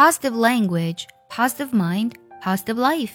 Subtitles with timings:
[0.00, 2.12] positive language, positive mind,
[2.42, 3.10] positive life。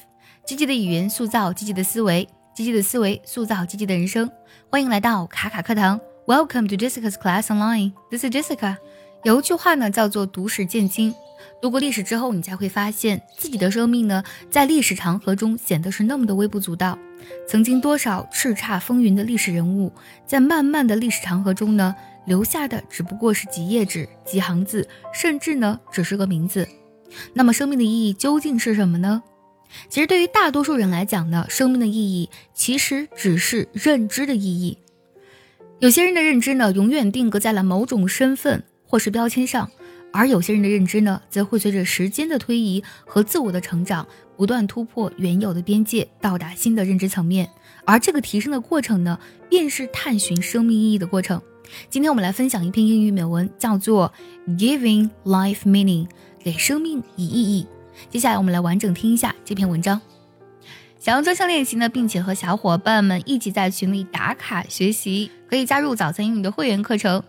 [0.45, 4.29] 积极的语言塑造积极的思维，积极的思维塑造积极的人生。
[4.69, 7.93] 欢迎来到卡卡课堂，Welcome to Jessica's Class Online。
[8.11, 8.77] This is Jessica。
[9.23, 11.15] 有一句话呢，叫做“读史见今”。
[11.59, 16.99] 读过历史之后，你才会发现自己的生命呢，在历史长河中显得是那么的微不足道。
[17.47, 19.91] 曾经多少叱咤风云的历史人物，
[20.27, 21.95] 在漫漫的历史长河中呢？
[22.25, 26.67] 留下的只不过是几页纸、几行字，甚至呢只是个名字。
[27.33, 29.23] 那么生命的意义究竟是什么呢？
[29.89, 34.77] 其实对于大多数人来讲呢，生命的意义其实只是认知的意义。
[35.79, 39.69] 有些人的认知呢，永远定格在了某种身份或是标签上，
[40.13, 47.49] 而有些人的认知呢，则会随着时间的推移和自我的成长，不断突破原有的边界，到达新的认知层面。
[47.85, 51.41] 而这个提升的过程呢，便是探寻生命意义的过程。
[51.89, 54.11] 今天我们来分享一篇英语美文，叫做
[54.57, 56.05] 《Giving Life Meaning》，
[56.43, 57.67] 给生命以意义。
[58.09, 60.01] 接下来我们来完整听一下这篇文章。
[60.99, 67.21] 想要专项练习呢，并且和小伙伴们一起在群里打卡学习，可以加入早餐英语的会员课程。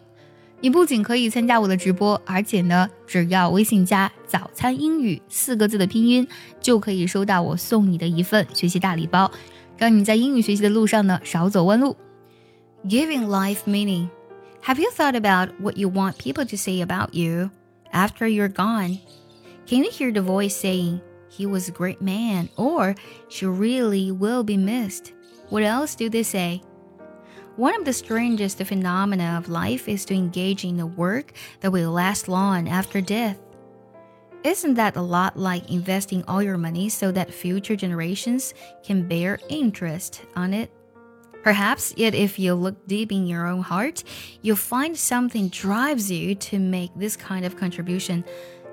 [0.62, 6.26] 你不仅可以参加我的直播，而且呢，只要微信加“早餐英语”四个字的拼音，
[6.60, 9.30] 就可以收到我送你的一份学习大礼包，
[9.76, 11.94] 让你在英语学习的路上呢少走弯路。
[12.88, 14.08] Giving Life Meaning。
[14.62, 17.50] Have you thought about what you want people to say about you
[17.92, 18.98] after you're gone?
[19.66, 22.94] Can you hear the voice saying, he was a great man, or
[23.28, 25.12] she really will be missed?
[25.50, 26.62] What else do they say?
[27.56, 31.92] One of the strangest phenomena of life is to engage in a work that will
[31.92, 33.38] last long after death.
[34.44, 38.54] Isn't that a lot like investing all your money so that future generations
[38.84, 40.70] can bear interest on it?
[41.46, 44.02] Perhaps, yet if you look deep in your own heart,
[44.42, 48.24] you'll find something drives you to make this kind of contribution.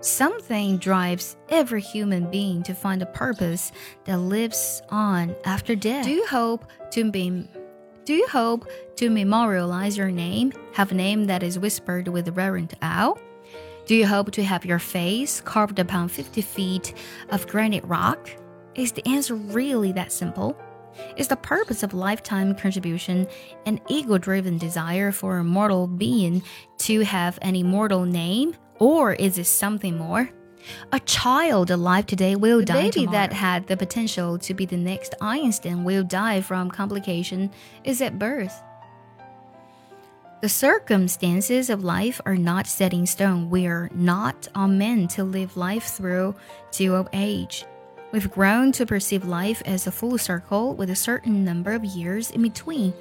[0.01, 3.71] Something drives every human being to find a purpose
[4.05, 6.05] that lives on after death.
[6.05, 7.47] Do you hope to be
[8.05, 12.73] do you hope to memorialize your name, have a name that is whispered with reverent
[12.81, 13.13] awe?
[13.85, 16.95] Do you hope to have your face carved upon 50 feet
[17.29, 18.31] of granite rock?
[18.73, 20.57] Is the answer really that simple?
[21.17, 23.27] Is the purpose of lifetime contribution
[23.65, 26.43] an ego driven desire for a mortal being
[26.79, 30.29] to have an immortal name, or is it something more?
[30.91, 33.11] A child alive today will the die baby tomorrow.
[33.11, 37.51] that had the potential to be the next Einstein will die from complication
[37.83, 38.61] is at birth.
[40.41, 43.49] The circumstances of life are not set in stone.
[43.49, 46.35] We are not all meant to live life through
[46.73, 47.65] to old age.
[48.13, 52.29] We've grown to perceive life as a full circle with a certain number of years
[52.29, 52.93] in between.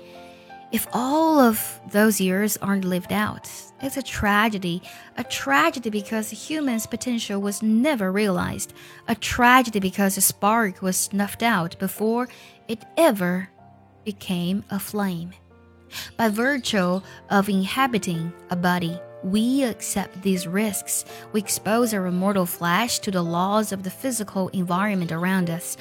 [0.72, 3.46] If all of those years aren't lived out,
[3.82, 4.82] it's a tragedy.
[5.18, 8.72] A tragedy because human's potential was never realized.
[9.06, 12.30] A tragedy because a spark was snuffed out before
[12.66, 13.50] it ever
[14.06, 15.32] became a flame.
[16.16, 21.04] By virtue of inhabiting a body, we accept these risks.
[21.32, 25.76] We expose our immortal flesh to the laws of the physical environment around us.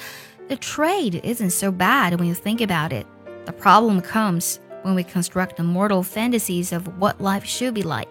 [0.48, 3.06] The trade isn't so bad when you think about it.
[3.46, 8.08] The problem comes when we construct immortal fantasies of what life should be like.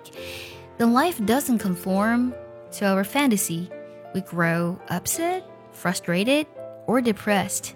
[0.77, 2.33] Then life doesn't conform
[2.73, 3.69] to our fantasy.
[4.13, 6.47] We grow upset, frustrated,
[6.87, 7.75] or depressed.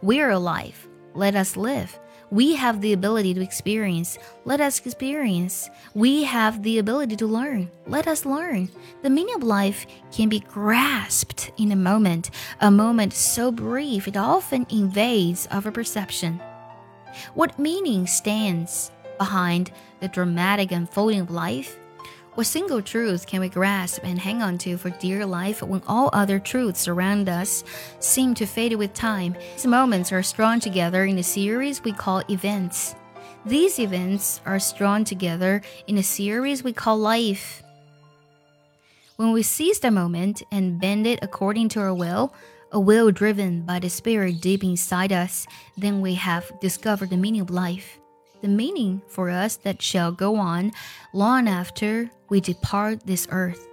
[0.00, 0.88] We're alive.
[1.14, 1.98] Let us live.
[2.32, 4.16] We have the ability to experience.
[4.46, 5.68] Let us experience.
[5.92, 7.70] We have the ability to learn.
[7.86, 8.70] Let us learn.
[9.02, 12.30] The meaning of life can be grasped in a moment,
[12.62, 16.40] a moment so brief it often invades our perception.
[17.34, 19.70] What meaning stands behind
[20.00, 21.78] the dramatic unfolding of life?
[22.34, 26.08] What single truth can we grasp and hang on to for dear life when all
[26.14, 27.62] other truths around us
[28.00, 29.36] seem to fade with time?
[29.52, 32.94] These moments are strung together in a series we call events.
[33.44, 37.62] These events are strung together in a series we call life.
[39.16, 42.32] When we seize the moment and bend it according to our will,
[42.70, 45.46] a will driven by the spirit deep inside us,
[45.76, 47.98] then we have discovered the meaning of life
[48.42, 50.72] the meaning for us that shall go on
[51.12, 53.71] long after we depart this earth.